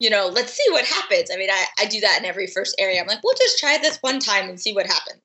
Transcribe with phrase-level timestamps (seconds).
[0.00, 1.30] you know, let's see what happens.
[1.32, 3.00] I mean, I, I do that in every first area.
[3.00, 5.20] I'm like, we'll just try this one time and see what happens.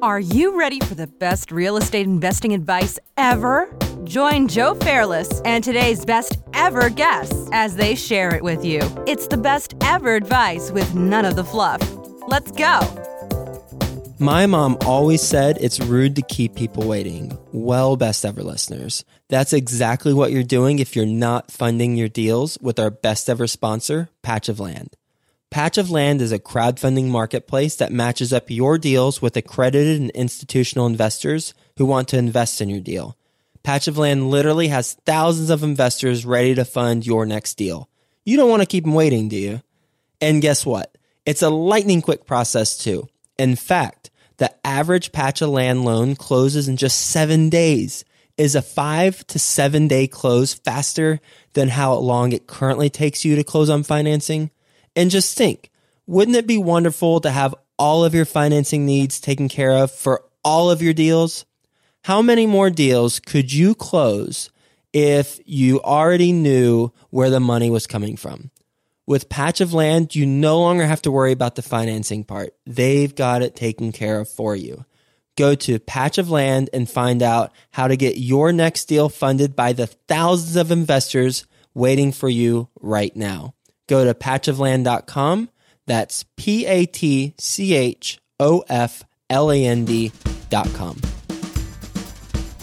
[0.00, 3.72] Are you ready for the best real estate investing advice ever?
[4.02, 8.80] Join Joe Fairless and today's best ever guests as they share it with you.
[9.06, 11.80] It's the best ever advice with none of the fluff.
[12.26, 12.80] Let's go.
[14.18, 17.36] My mom always said it's rude to keep people waiting.
[17.52, 22.58] Well, best ever listeners, that's exactly what you're doing if you're not funding your deals
[22.60, 24.94] with our best ever sponsor, Patch of Land.
[25.50, 30.10] Patch of Land is a crowdfunding marketplace that matches up your deals with accredited and
[30.10, 33.16] institutional investors who want to invest in your deal.
[33.62, 37.88] Patch of Land literally has thousands of investors ready to fund your next deal.
[38.26, 39.62] You don't want to keep them waiting, do you?
[40.20, 40.98] And guess what?
[41.24, 43.08] It's a lightning quick process too.
[43.38, 48.04] In fact, the average patch of land loan closes in just seven days.
[48.38, 51.20] Is a five to seven day close faster
[51.52, 54.50] than how long it currently takes you to close on financing?
[54.96, 55.70] And just think,
[56.06, 60.24] wouldn't it be wonderful to have all of your financing needs taken care of for
[60.44, 61.44] all of your deals?
[62.04, 64.50] How many more deals could you close
[64.92, 68.50] if you already knew where the money was coming from?
[69.06, 72.54] With Patch of Land, you no longer have to worry about the financing part.
[72.66, 74.84] They've got it taken care of for you.
[75.36, 79.56] Go to Patch of Land and find out how to get your next deal funded
[79.56, 83.54] by the thousands of investors waiting for you right now
[83.92, 85.50] go to patchofland.com.
[85.86, 91.00] That's P A T C H O F L A N D.com.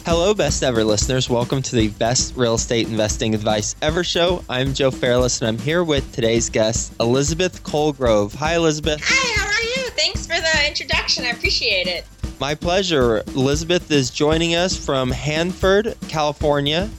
[0.06, 1.30] Hello, best ever listeners.
[1.30, 4.44] Welcome to the best real estate investing advice ever show.
[4.50, 8.34] I'm Joe Fairless, and I'm here with today's guest, Elizabeth Colgrove.
[8.34, 9.02] Hi, Elizabeth.
[9.04, 9.92] Hi, how are you?
[9.92, 11.26] Thanks for the introduction.
[11.26, 12.08] I appreciate it.
[12.40, 13.22] My pleasure.
[13.36, 16.90] Elizabeth is joining us from Hanford, California.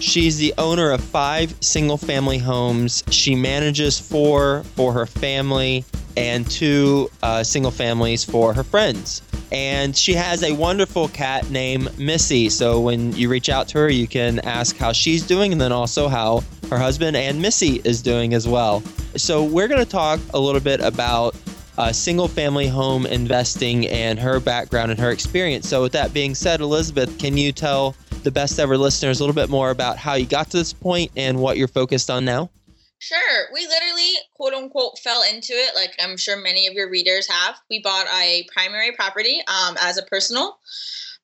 [0.00, 3.04] She's the owner of five single family homes.
[3.10, 5.84] She manages four for her family
[6.16, 9.20] and two uh, single families for her friends.
[9.52, 12.48] And she has a wonderful cat named Missy.
[12.48, 15.72] So when you reach out to her, you can ask how she's doing and then
[15.72, 18.82] also how her husband and Missy is doing as well.
[19.16, 21.34] So we're going to talk a little bit about
[21.78, 25.68] uh, single family home investing and her background and her experience.
[25.68, 27.94] So, with that being said, Elizabeth, can you tell
[28.24, 31.12] the best ever listeners a little bit more about how you got to this point
[31.16, 32.50] and what you're focused on now?
[32.98, 33.46] Sure.
[33.54, 37.56] We literally, quote unquote, fell into it, like I'm sure many of your readers have.
[37.70, 40.58] We bought a primary property um, as a personal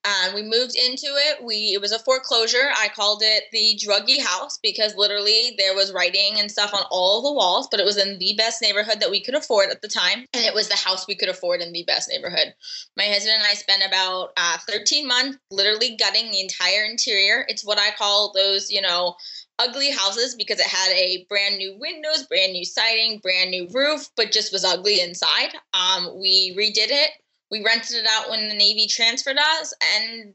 [0.05, 1.43] and we moved into it.
[1.43, 2.71] We it was a foreclosure.
[2.77, 7.23] I called it the druggy house because literally there was writing and stuff on all
[7.23, 9.89] the walls but it was in the best neighborhood that we could afford at the
[9.89, 12.55] time and it was the house we could afford in the best neighborhood.
[12.97, 17.45] My husband and i spent about uh, 13 months literally gutting the entire interior.
[17.49, 19.17] It's what i call those you know
[19.59, 24.09] ugly houses because it had a brand new windows brand new siding brand new roof
[24.17, 25.51] but just was ugly inside.
[25.73, 27.11] Um, we redid it
[27.55, 30.35] we rented it out when the Navy transferred us, and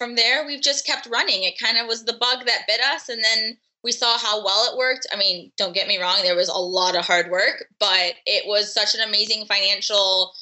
[0.00, 1.44] from there we've just kept running.
[1.44, 4.72] It kind of was the bug that bit us, and then we saw how well
[4.72, 5.06] it worked.
[5.12, 8.48] I mean, don't get me wrong, there was a lot of hard work, but it
[8.48, 10.32] was such an amazing financial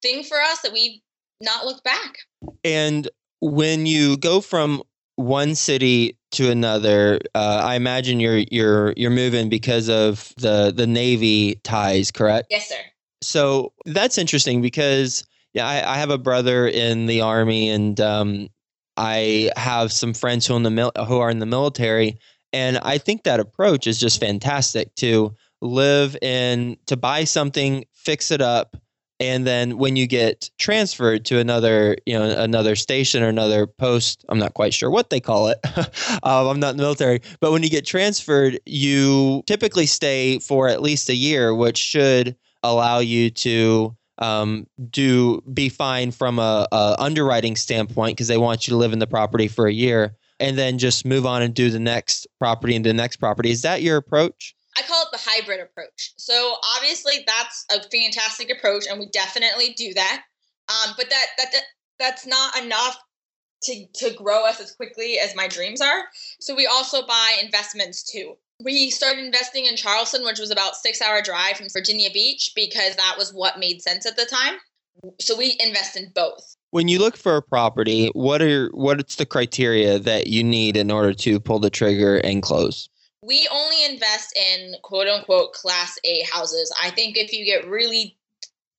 [0.00, 1.00] thing for us that we've
[1.40, 2.18] not looked back.
[2.62, 3.08] And
[3.40, 4.80] when you go from
[5.16, 10.86] one city to another, uh, I imagine you're you're you're moving because of the the
[10.86, 12.46] Navy ties, correct?
[12.48, 12.80] Yes, sir.
[13.22, 15.24] So that's interesting because
[15.54, 18.48] yeah, I, I have a brother in the army, and um,
[18.96, 22.18] I have some friends who in the mil- who are in the military,
[22.52, 28.30] and I think that approach is just fantastic to live in to buy something, fix
[28.30, 28.76] it up,
[29.20, 34.24] and then when you get transferred to another you know another station or another post
[34.28, 35.58] i'm not quite sure what they call it
[36.24, 40.68] um, i'm not in the military but when you get transferred you typically stay for
[40.68, 46.66] at least a year which should allow you to um, do be fine from a,
[46.70, 50.16] a underwriting standpoint because they want you to live in the property for a year
[50.40, 53.50] and then just move on and do the next property and the next property.
[53.50, 54.54] Is that your approach?
[54.76, 56.12] I call it the hybrid approach.
[56.16, 60.24] So obviously that's a fantastic approach, and we definitely do that.
[60.68, 61.62] Um, but that, that that
[61.98, 62.98] that's not enough
[63.64, 66.04] to to grow us as quickly as my dreams are.
[66.40, 71.00] So we also buy investments too we started investing in Charleston, which was about six
[71.00, 74.58] hour drive from Virginia Beach, because that was what made sense at the time.
[75.20, 76.56] So we invest in both.
[76.70, 80.90] When you look for a property, what are what's the criteria that you need in
[80.90, 82.88] order to pull the trigger and close?
[83.22, 86.72] We only invest in quote unquote class A houses.
[86.82, 88.16] I think if you get really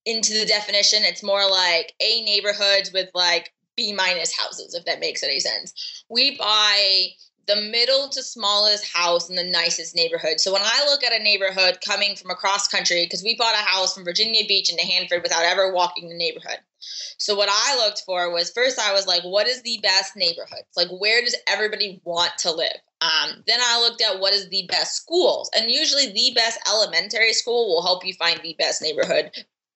[0.04, 5.00] into the definition, it's more like A neighborhoods with like B minus houses, if that
[5.00, 6.04] makes any sense.
[6.08, 7.08] We buy
[7.46, 10.40] the middle to smallest house in the nicest neighborhood.
[10.40, 13.58] So when I look at a neighborhood coming from across country, because we bought a
[13.58, 16.58] house from Virginia Beach into Hanford without ever walking the neighborhood.
[17.18, 20.64] So what I looked for was first I was like, what is the best neighborhood?
[20.76, 22.76] Like where does everybody want to live?
[23.00, 27.34] Um, then I looked at what is the best schools, and usually the best elementary
[27.34, 29.30] school will help you find the best neighborhood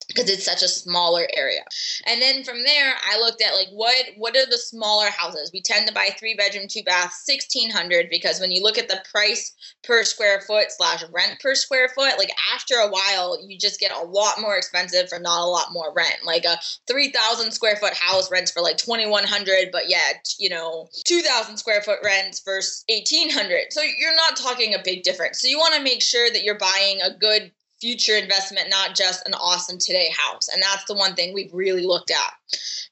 [0.08, 1.60] because it's such a smaller area.
[2.06, 5.50] And then from there, I looked at like what what are the smaller houses?
[5.52, 8.88] We tend to buy three bedroom, two bath, sixteen hundred because when you look at
[8.88, 13.58] the price per square foot slash rent per square foot, like after a while, you
[13.58, 16.18] just get a lot more expensive for not a lot more rent.
[16.24, 20.28] Like a three thousand square foot house rents for like twenty one hundred, but yet
[20.38, 23.66] you know two thousand square foot rents for eighteen hundred.
[23.70, 25.40] So you're not talking a big difference.
[25.40, 29.26] So you want to make sure that you're buying a good future investment, not just
[29.26, 30.48] an awesome today house.
[30.48, 32.32] And that's the one thing we've really looked at.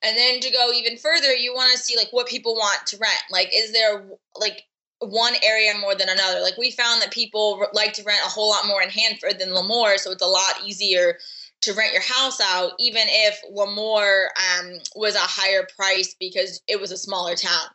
[0.02, 2.98] And then to go even further, you want to see like what people want to
[2.98, 3.22] rent.
[3.30, 4.06] Like, is there
[4.36, 4.62] like
[5.00, 6.40] one area more than another?
[6.40, 9.50] Like, we found that people like to rent a whole lot more in Hanford than
[9.50, 11.18] Lemoore, so it's a lot easier
[11.60, 14.26] to rent your house out, even if Lemoore
[14.60, 17.66] um, was a higher price because it was a smaller town.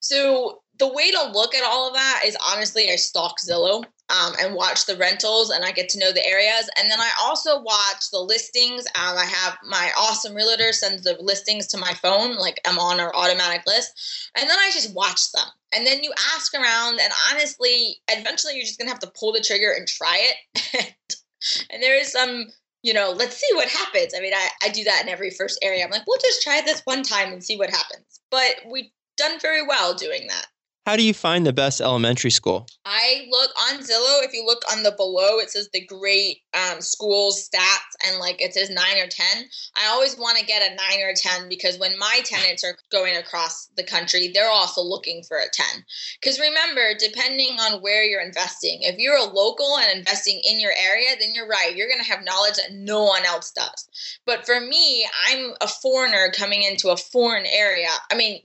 [0.00, 4.34] So the way to look at all of that is honestly, I stalk Zillow um,
[4.40, 6.68] and watch the rentals and I get to know the areas.
[6.78, 8.86] And then I also watch the listings.
[8.94, 13.00] Um, I have my awesome realtor sends the listings to my phone, like I'm on
[13.00, 14.30] our automatic list.
[14.36, 15.46] And then I just watch them.
[15.72, 19.40] And then you ask around, and honestly, eventually you're just gonna have to pull the
[19.40, 20.94] trigger and try it.
[21.70, 22.46] and there is some
[22.82, 24.14] you know, let's see what happens.
[24.16, 25.84] I mean, I, I do that in every first area.
[25.84, 28.20] I'm like, we'll just try this one time and see what happens.
[28.30, 30.46] But we've done very well doing that.
[30.88, 32.66] How do you find the best elementary school?
[32.86, 34.24] I look on Zillow.
[34.24, 38.40] If you look on the Zillow, it says the great um, schools stats, and like
[38.40, 39.44] it says nine or ten.
[39.76, 42.74] I always want to get a nine or a ten because when my tenants are
[42.90, 45.84] going across the country, they're also looking for a ten.
[46.22, 50.72] Because remember, depending on where you're investing, if you're a local and investing in your
[50.82, 51.76] area, then you're right.
[51.76, 53.90] You're going to have knowledge that no one else does.
[54.24, 57.90] But for me, I'm a foreigner coming into a foreign area.
[58.10, 58.40] I mean,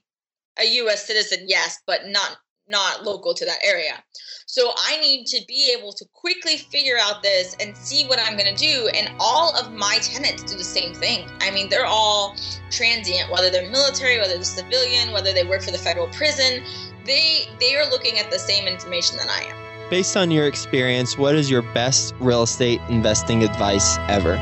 [0.60, 2.38] a US citizen, yes, but not
[2.70, 4.02] not local to that area.
[4.46, 8.38] So I need to be able to quickly figure out this and see what I'm
[8.38, 11.28] going to do and all of my tenants do the same thing.
[11.42, 12.36] I mean, they're all
[12.72, 16.64] transient whether they're military, whether they're civilian, whether they work for the federal prison.
[17.06, 19.90] They they are looking at the same information that I am.
[19.90, 24.38] Based on your experience, what is your best real estate investing advice ever?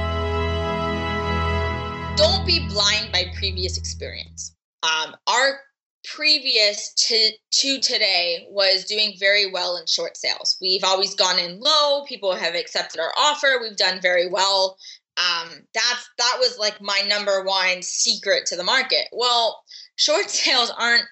[2.16, 4.56] Don't be blind by previous experience.
[4.84, 5.60] Um, our
[6.03, 10.57] previous to to today was doing very well in short sales.
[10.62, 12.06] We've always gone in low.
[12.06, 13.59] People have accepted our offer.
[13.62, 14.77] We've done very well.
[15.18, 19.07] Um, that's that was like my number one secret to the market.
[19.12, 19.62] Well,
[19.95, 21.06] short sales aren't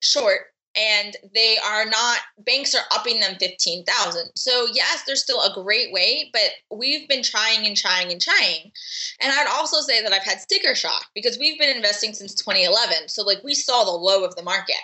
[0.00, 0.40] short
[0.76, 4.30] and they are not banks are upping them 15,000.
[4.34, 8.72] So yes, there's still a great way, but we've been trying and trying and trying.
[9.20, 13.08] And I'd also say that I've had sticker shock because we've been investing since 2011.
[13.08, 14.76] So like we saw the low of the market.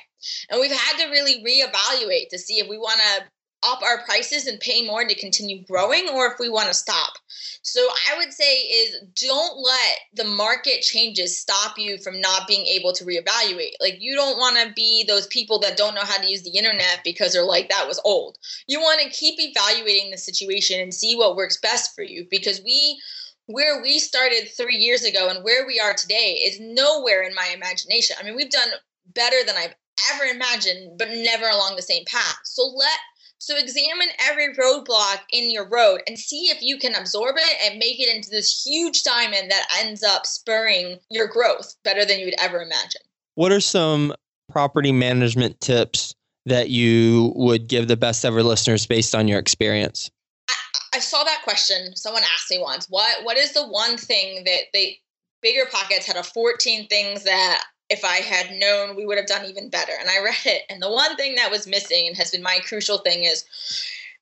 [0.51, 3.25] And we've had to really reevaluate to see if we want to
[3.63, 7.15] up our prices and pay more to continue growing or if we want to stop.
[7.63, 12.67] So I would say is don't let the market changes stop you from not being
[12.67, 13.73] able to reevaluate.
[13.81, 16.57] Like you don't want to be those people that don't know how to use the
[16.57, 18.39] internet because they're like that was old.
[18.67, 22.63] You want to keep evaluating the situation and see what works best for you because
[22.65, 23.01] we
[23.47, 27.51] where we started 3 years ago and where we are today is nowhere in my
[27.55, 28.15] imagination.
[28.21, 28.69] I mean, we've done
[29.15, 29.75] better than I've
[30.13, 32.39] ever imagined, but never along the same path.
[32.45, 32.99] So let
[33.39, 37.79] so examine every roadblock in your road and see if you can absorb it and
[37.79, 42.27] make it into this huge diamond that ends up spurring your growth better than you
[42.27, 43.01] would ever imagine.
[43.37, 44.15] What are some
[44.51, 46.15] property management tips
[46.47, 50.11] that you would give the best ever listeners based on your experience?
[50.49, 50.55] I,
[50.95, 51.95] I saw that question.
[51.95, 54.99] Someone asked me once, what what is the one thing that they
[55.41, 59.47] Bigger Pockets had a 14 things that if I had known, we would have done
[59.47, 59.93] even better.
[59.99, 60.63] And I read it.
[60.69, 63.45] And the one thing that was missing and has been my crucial thing is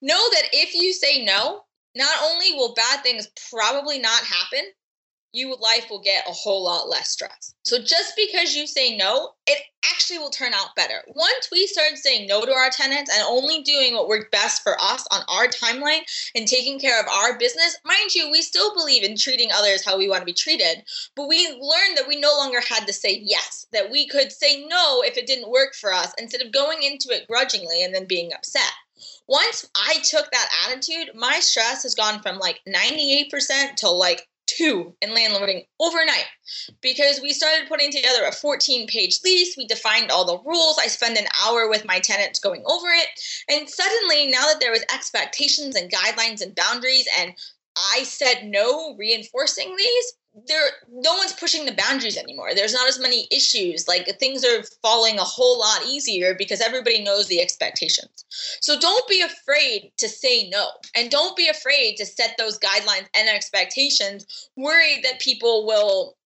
[0.01, 1.63] know that if you say no,
[1.95, 4.71] not only will bad things probably not happen,
[5.37, 7.55] you life will get a whole lot less stress.
[7.65, 9.59] So just because you say no, it
[9.93, 11.03] actually will turn out better.
[11.09, 14.81] Once we start saying no to our tenants and only doing what worked best for
[14.81, 16.01] us on our timeline
[16.35, 19.99] and taking care of our business, mind you, we still believe in treating others how
[19.99, 20.83] we want to be treated,
[21.15, 24.65] but we learned that we no longer had to say yes, that we could say
[24.67, 28.07] no if it didn't work for us instead of going into it grudgingly and then
[28.07, 28.73] being upset
[29.29, 34.95] once I took that attitude, my stress has gone from like 98% to like two
[35.03, 36.27] in landlording overnight
[36.81, 39.57] because we started putting together a 14 page lease.
[39.57, 40.79] We defined all the rules.
[40.79, 43.09] I spent an hour with my tenants going over it.
[43.49, 47.35] And suddenly, now that there was expectations and guidelines and boundaries, and
[47.77, 50.13] I said no, reinforcing these,
[50.47, 52.51] there no one's pushing the boundaries anymore.
[52.55, 53.89] There's not as many issues.
[53.89, 58.25] Like things are falling a whole lot easier because everybody knows the expectations.
[58.61, 60.69] So don't be afraid to say no.
[60.95, 66.17] And don't be afraid to set those guidelines and expectations worried that people will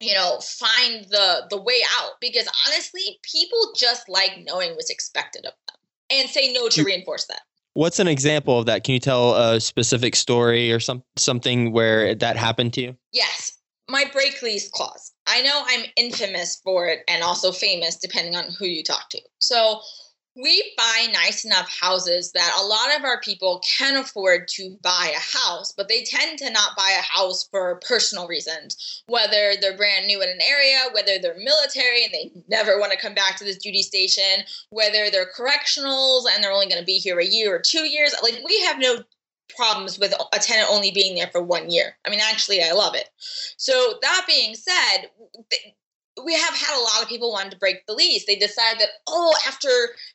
[0.00, 2.12] you know find the the way out.
[2.20, 5.76] Because honestly people just like knowing what's expected of them
[6.10, 7.42] and say no to reinforce that
[7.74, 8.84] What's an example of that?
[8.84, 12.96] Can you tell a specific story or some something where that happened to you?
[13.12, 13.52] Yes.
[13.88, 15.12] My break lease clause.
[15.26, 19.20] I know I'm infamous for it and also famous depending on who you talk to.
[19.40, 19.80] So
[20.34, 25.12] we buy nice enough houses that a lot of our people can afford to buy
[25.14, 29.76] a house, but they tend to not buy a house for personal reasons, whether they're
[29.76, 33.36] brand new in an area, whether they're military and they never want to come back
[33.36, 37.26] to this duty station, whether they're correctionals and they're only going to be here a
[37.26, 38.14] year or two years.
[38.22, 39.02] Like, we have no
[39.54, 41.98] problems with a tenant only being there for one year.
[42.06, 43.10] I mean, actually, I love it.
[43.58, 45.10] So, that being said,
[46.24, 48.26] we have had a lot of people wanting to break the lease.
[48.26, 49.68] They decide that oh, after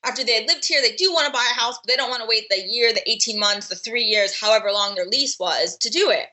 [0.05, 2.09] after they had lived here, they do want to buy a house, but they don't
[2.09, 5.37] want to wait the year, the eighteen months, the three years, however long their lease
[5.39, 6.27] was to do it.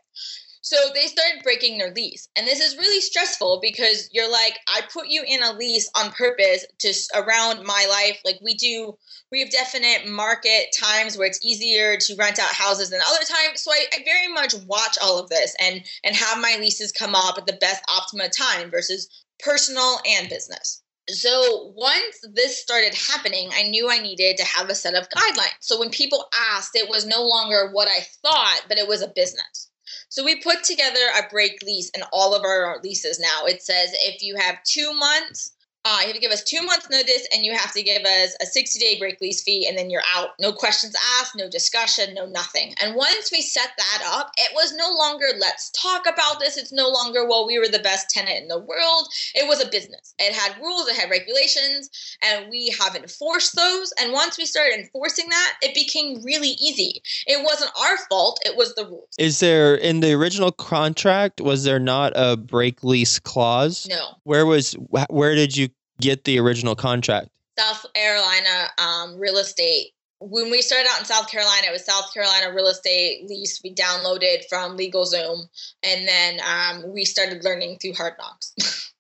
[0.61, 4.81] So they started breaking their lease, and this is really stressful because you're like, I
[4.91, 8.19] put you in a lease on purpose to around my life.
[8.25, 8.97] Like we do,
[9.31, 13.61] we have definite market times where it's easier to rent out houses than other times.
[13.61, 17.15] So I, I very much watch all of this and and have my leases come
[17.15, 20.83] up at the best optima time versus personal and business.
[21.09, 25.61] So once this started happening, I knew I needed to have a set of guidelines.
[25.61, 29.13] So when people asked, it was no longer what I thought, but it was a
[29.15, 29.71] business.
[30.09, 33.45] So we put together a break lease in all of our leases now.
[33.45, 35.53] It says if you have two months
[35.87, 38.35] uh, you have to give us two months notice and you have to give us
[38.41, 40.31] a 60 day break lease fee and then you're out.
[40.41, 42.75] No questions asked no discussion no nothing.
[42.83, 46.57] And once we set that up it was no longer let's talk about this.
[46.57, 49.09] It's no longer well we were the best tenant in the world.
[49.35, 50.15] It was a business.
[50.19, 51.91] It had rules it had regulations
[52.23, 53.93] and we have enforced those.
[54.01, 57.03] And once we started enforcing that it became really easy.
[57.27, 59.09] It wasn't our fault it was the rules.
[59.19, 63.87] Is there in the original contract was there not a break lease clause?
[63.87, 64.15] No.
[64.23, 64.73] Where was
[65.11, 65.69] where did you
[66.01, 67.29] get the original contract?
[67.59, 69.93] South Carolina um, real estate.
[70.21, 73.61] When we started out in South Carolina, it was South Carolina real estate lease.
[73.63, 75.41] We downloaded from LegalZoom,
[75.83, 78.85] and then um, we started learning through Hard Knocks.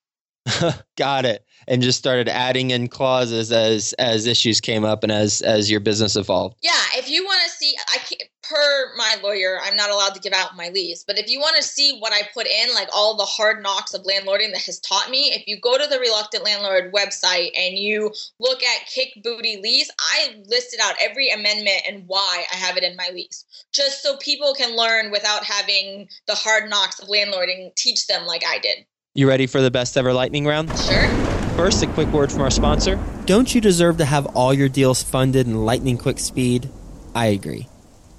[0.97, 1.45] Got it.
[1.67, 5.81] And just started adding in clauses as as issues came up and as as your
[5.81, 6.57] business evolved.
[6.63, 10.21] Yeah, if you want to see, I can't, per my lawyer, I'm not allowed to
[10.21, 11.05] give out my lease.
[11.07, 13.95] But if you want to see what I put in, like all the hard knocks
[13.95, 17.79] of landlording that has taught me, if you go to the Reluctant Landlord website and
[17.79, 22.77] you look at Kick Booty Lease, I listed out every amendment and why I have
[22.77, 27.09] it in my lease, just so people can learn without having the hard knocks of
[27.09, 28.87] landlording teach them like I did.
[29.15, 30.71] You ready for the best ever lightning round?
[30.79, 31.09] Sure.
[31.57, 32.99] First, a quick word from our sponsor.
[33.27, 36.69] Don't you deserve to have all your deals funded in lightning quick speed?
[37.15, 37.69] I agree.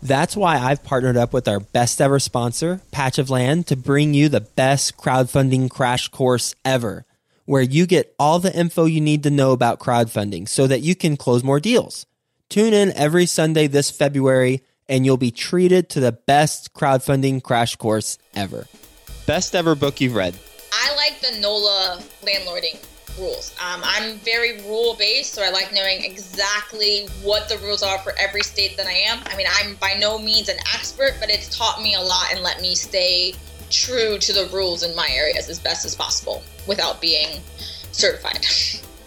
[0.06, 4.14] That's why I've partnered up with our best ever sponsor, Patch of Land, to bring
[4.14, 7.08] you the best crowdfunding crash course ever,
[7.46, 10.94] where you get all the info you need to know about crowdfunding so that you
[10.94, 12.06] can close more deals.
[12.50, 17.76] Tune in every Sunday this February, and you'll be treated to the best crowdfunding crash
[17.76, 18.68] course ever.
[19.26, 20.38] Best ever book you've read.
[20.72, 22.80] I like the Nolo landlording
[23.18, 23.56] rules.
[23.60, 28.14] Um, I'm very rule based, so I like knowing exactly what the rules are for
[28.20, 29.20] every state that I am.
[29.26, 32.42] I mean, I'm by no means an expert, but it's taught me a lot and
[32.42, 33.34] let me stay
[33.70, 37.42] true to the rules in my areas as best as possible without being
[37.92, 38.46] certified.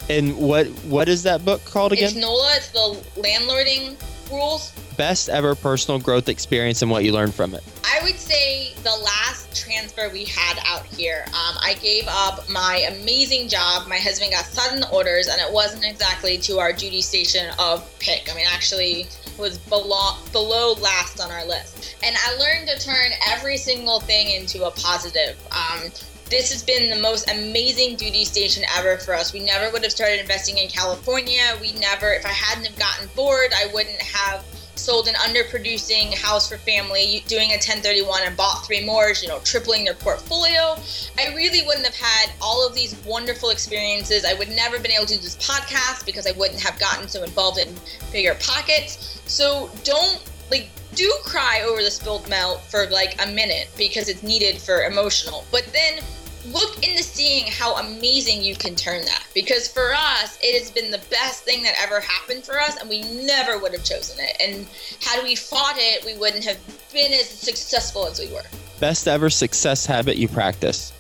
[0.09, 2.07] And what what is that book called again?
[2.07, 2.49] It's Nolo.
[2.53, 3.95] It's the landlording
[4.31, 4.73] rules.
[4.97, 7.63] Best ever personal growth experience and what you learned from it.
[7.85, 12.87] I would say the last transfer we had out here, um, I gave up my
[12.91, 13.89] amazing job.
[13.89, 18.31] My husband got sudden orders, and it wasn't exactly to our duty station of pick.
[18.31, 19.07] I mean, actually,
[19.39, 21.97] was below, below last on our list.
[22.03, 25.37] And I learned to turn every single thing into a positive.
[25.53, 25.91] Um,
[26.31, 29.33] this has been the most amazing duty station ever for us.
[29.33, 31.57] We never would have started investing in California.
[31.61, 34.45] We never, if I hadn't have gotten bored, I wouldn't have
[34.75, 39.41] sold an underproducing house for family, doing a 1031 and bought three more, you know,
[39.41, 40.77] tripling their portfolio.
[41.19, 44.25] I really wouldn't have had all of these wonderful experiences.
[44.25, 47.23] I would never been able to do this podcast because I wouldn't have gotten so
[47.25, 47.75] involved in
[48.13, 49.21] bigger pockets.
[49.27, 50.69] So don't like
[50.99, 55.45] do cry over the spilled milk for like a minute because it's needed for emotional.
[55.53, 56.03] But then
[56.47, 60.91] look into seeing how amazing you can turn that because for us it has been
[60.91, 64.37] the best thing that ever happened for us and we never would have chosen it
[64.41, 64.67] and
[65.03, 66.57] had we fought it we wouldn't have
[66.93, 68.45] been as successful as we were
[68.81, 70.93] best ever success habit you practice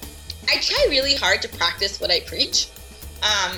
[0.49, 2.69] i try really hard to practice what i preach
[3.23, 3.57] um,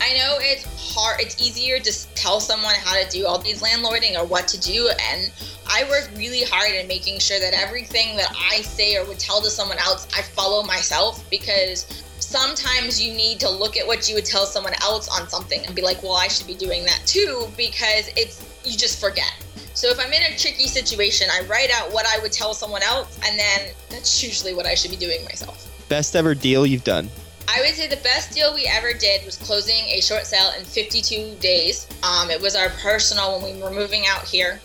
[0.00, 4.18] I know it's hard, it's easier to tell someone how to do all these landlording
[4.18, 4.88] or what to do.
[5.10, 5.32] And
[5.68, 9.40] I work really hard in making sure that everything that I say or would tell
[9.42, 14.14] to someone else, I follow myself because sometimes you need to look at what you
[14.14, 17.02] would tell someone else on something and be like, well, I should be doing that
[17.06, 19.32] too because it's, you just forget.
[19.74, 22.82] So if I'm in a tricky situation, I write out what I would tell someone
[22.82, 25.70] else, and then that's usually what I should be doing myself.
[25.90, 27.10] Best ever deal you've done?
[27.48, 30.64] I would say the best deal we ever did was closing a short sale in
[30.64, 31.86] 52 days.
[32.02, 34.60] Um, it was our personal when we were moving out here,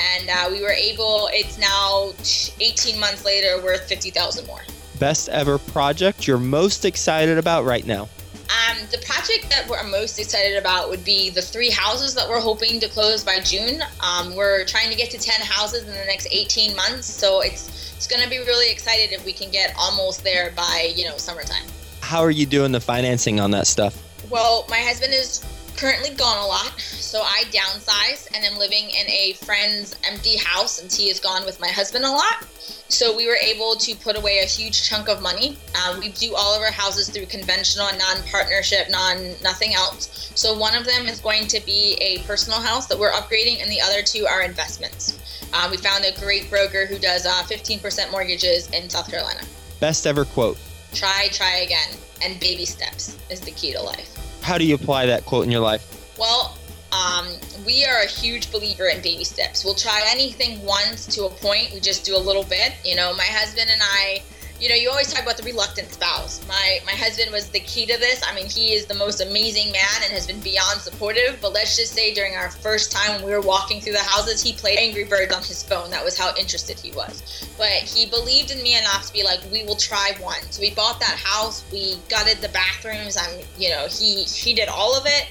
[0.00, 1.28] and uh, we were able.
[1.32, 2.12] It's now
[2.60, 4.62] 18 months later, worth 50,000 more.
[4.98, 8.08] Best ever project you're most excited about right now?
[8.48, 12.40] Um, the project that we're most excited about would be the three houses that we're
[12.40, 13.82] hoping to close by June.
[14.00, 17.94] Um, we're trying to get to 10 houses in the next 18 months, so it's
[17.96, 21.16] it's going to be really excited if we can get almost there by you know
[21.16, 21.64] summertime.
[22.04, 23.96] How are you doing the financing on that stuff?
[24.30, 25.42] Well, my husband is
[25.74, 30.82] currently gone a lot, so I downsized and am living in a friend's empty house,
[30.82, 32.46] and he is gone with my husband a lot.
[32.88, 35.56] So we were able to put away a huge chunk of money.
[35.74, 40.30] Uh, we do all of our houses through conventional and non-partnership, non nothing else.
[40.34, 43.70] So one of them is going to be a personal house that we're upgrading, and
[43.70, 45.18] the other two are investments.
[45.54, 49.40] Uh, we found a great broker who does uh, 15% mortgages in South Carolina.
[49.80, 50.58] Best ever quote.
[50.94, 51.88] Try, try again,
[52.22, 54.16] and baby steps is the key to life.
[54.42, 56.14] How do you apply that quote in your life?
[56.18, 56.56] Well,
[56.92, 57.26] um,
[57.66, 59.64] we are a huge believer in baby steps.
[59.64, 61.72] We'll try anything once to a point.
[61.72, 62.72] We just do a little bit.
[62.84, 64.22] You know, my husband and I
[64.60, 66.40] you know, you always talk about the reluctant spouse.
[66.46, 68.22] My my husband was the key to this.
[68.26, 71.38] I mean, he is the most amazing man and has been beyond supportive.
[71.40, 74.42] But let's just say during our first time when we were walking through the houses,
[74.42, 75.90] he played Angry Birds on his phone.
[75.90, 77.48] That was how interested he was.
[77.58, 80.42] But he believed in me enough to be like, we will try one.
[80.50, 81.64] So we bought that house.
[81.72, 83.16] We gutted the bathrooms.
[83.16, 85.26] I'm, you know, he he did all of it,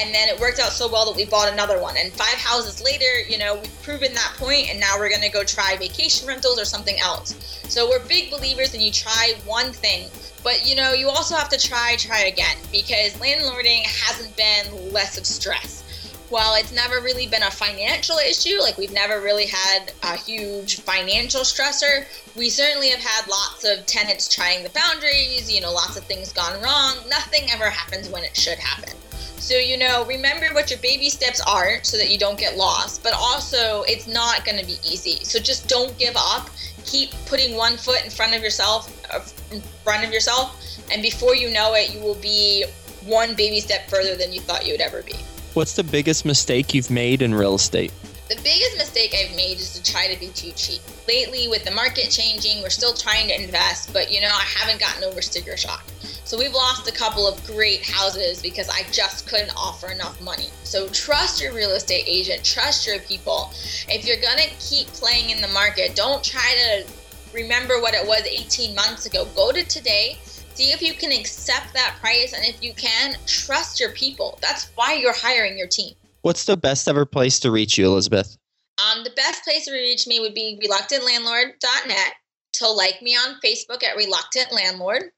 [0.00, 1.96] and then it worked out so well that we bought another one.
[1.96, 5.44] And five houses later, you know, we've proven that point, and now we're gonna go
[5.44, 7.34] try vacation rentals or something else.
[7.68, 10.08] So we're big believers in you try one thing,
[10.42, 15.18] but you know, you also have to try, try again because landlording hasn't been less
[15.18, 15.82] of stress.
[16.28, 20.80] While it's never really been a financial issue, like we've never really had a huge
[20.80, 22.04] financial stressor,
[22.34, 26.32] we certainly have had lots of tenants trying the boundaries, you know, lots of things
[26.32, 26.96] gone wrong.
[27.08, 28.95] Nothing ever happens when it should happen.
[29.38, 33.02] So, you know, remember what your baby steps are so that you don't get lost,
[33.02, 35.22] but also it's not going to be easy.
[35.24, 36.50] So just don't give up
[36.86, 39.20] keep putting one foot in front of yourself, uh,
[39.54, 40.56] in front of yourself,
[40.90, 42.64] and before you know it, you will be
[43.04, 45.16] one baby step further than you thought you would ever be.
[45.54, 47.92] What's the biggest mistake you've made in real estate?
[48.28, 50.80] The biggest mistake I've made is to try to be too cheap.
[51.06, 54.80] Lately, with the market changing, we're still trying to invest, but you know, I haven't
[54.80, 55.84] gotten over sticker shock.
[56.26, 60.48] So we've lost a couple of great houses because I just couldn't offer enough money.
[60.64, 63.52] So trust your real estate agent, trust your people.
[63.88, 66.86] If you're going to keep playing in the market, don't try to
[67.32, 69.28] remember what it was 18 months ago.
[69.36, 73.78] Go to today, see if you can accept that price, and if you can, trust
[73.78, 74.36] your people.
[74.42, 75.94] That's why you're hiring your team.
[76.22, 78.36] What's the best ever place to reach you, Elizabeth?
[78.78, 82.14] Um, the best place to reach me would be reluctantlandlord.net,
[82.54, 85.12] to like me on Facebook at Reluctant Landlord,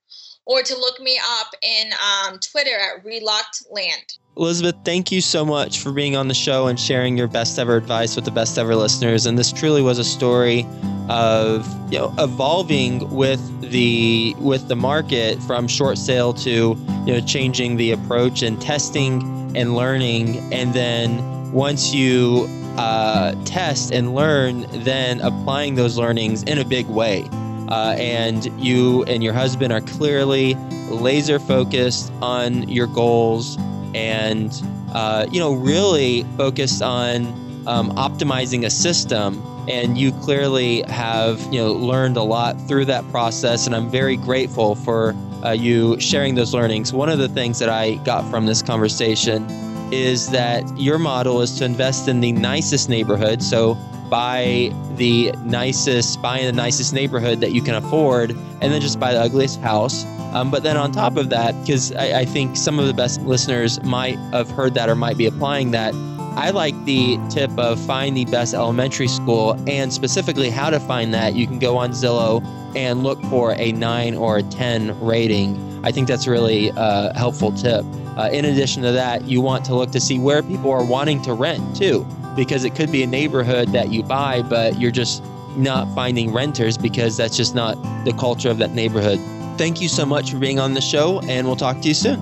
[0.48, 4.14] or to look me up in um, Twitter at Reluct Land.
[4.36, 7.76] Elizabeth, thank you so much for being on the show and sharing your best ever
[7.76, 9.26] advice with the best ever listeners.
[9.26, 10.66] And this truly was a story
[11.10, 17.20] of you know evolving with the with the market from short sale to you know
[17.20, 22.46] changing the approach and testing and learning, and then once you
[22.78, 27.28] uh, test and learn, then applying those learnings in a big way
[27.70, 30.54] uh, and you and your husband are clearly
[30.90, 33.58] laser focused on your goals
[33.94, 34.62] and
[34.94, 37.26] uh, you know really focused on
[37.66, 39.42] um, optimizing a system.
[39.68, 44.16] And you clearly have you know learned a lot through that process and i'm very
[44.16, 46.92] grateful for uh, you sharing those learnings.
[46.92, 49.46] One of the things that i got from this conversation
[49.92, 53.42] is that your model is to invest in the nicest neighborhood.
[53.42, 53.76] So
[54.10, 58.98] buy the nicest, buy in the nicest neighborhood that you can afford, and then just
[58.98, 60.04] buy the ugliest house.
[60.34, 63.22] Um, but then on top of that, because I, I think some of the best
[63.22, 65.94] listeners might have heard that or might be applying that,
[66.38, 71.12] I like the tip of find the best elementary school and specifically how to find
[71.14, 71.34] that.
[71.34, 72.44] You can go on Zillow
[72.76, 75.84] and look for a nine or a 10 rating.
[75.84, 77.84] I think that's a really uh, helpful tip.
[78.16, 81.22] Uh, in addition to that, you want to look to see where people are wanting
[81.22, 82.06] to rent too,
[82.38, 85.24] because it could be a neighborhood that you buy, but you're just
[85.56, 87.74] not finding renters because that's just not
[88.04, 89.18] the culture of that neighborhood.
[89.58, 92.20] Thank you so much for being on the show, and we'll talk to you soon.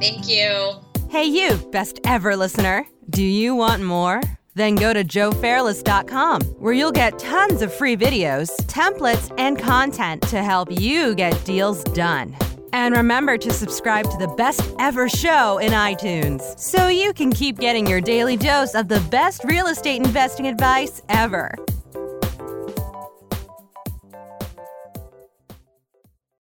[0.00, 0.74] Thank you.
[1.10, 2.86] Hey, you, best ever listener.
[3.10, 4.20] Do you want more?
[4.54, 10.44] Then go to joefairless.com where you'll get tons of free videos, templates, and content to
[10.44, 12.36] help you get deals done.
[12.72, 17.58] And remember to subscribe to the best ever show in iTunes so you can keep
[17.58, 21.54] getting your daily dose of the best real estate investing advice ever.